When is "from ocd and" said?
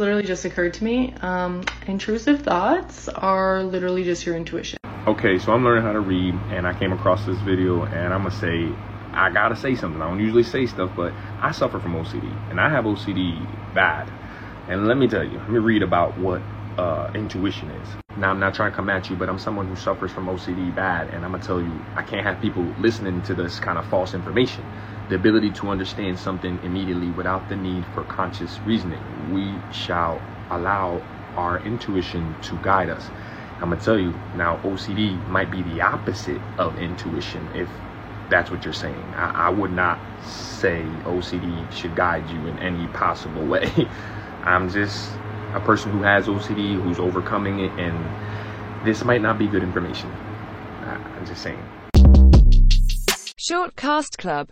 11.78-12.60